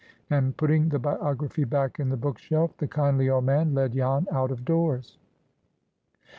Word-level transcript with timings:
And, 0.31 0.57
putting 0.57 0.89
the 0.89 0.97
biography 0.97 1.63
back 1.63 1.99
in 1.99 2.09
the 2.09 2.17
book 2.17 2.39
shelf, 2.39 2.75
the 2.77 2.87
kindly 2.87 3.29
old 3.29 3.43
man 3.45 3.75
led 3.75 3.93
Jan 3.93 4.25
out 4.31 4.49
of 4.49 4.65
doors. 4.65 5.19